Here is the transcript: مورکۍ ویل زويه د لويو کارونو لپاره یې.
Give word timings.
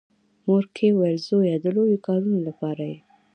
مورکۍ 0.47 0.89
ویل 0.93 1.19
زويه 1.29 1.55
د 1.61 1.65
لويو 1.75 2.03
کارونو 2.07 2.39
لپاره 2.47 2.83
یې. 2.91 2.97